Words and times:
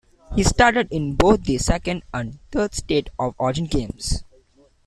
He 0.35 0.41
started 0.41 0.87
in 0.89 1.13
both 1.13 1.43
the 1.43 1.59
second 1.59 2.01
and 2.11 2.39
third 2.51 2.73
State 2.73 3.11
of 3.19 3.35
Origin 3.37 3.65
games. 3.67 4.23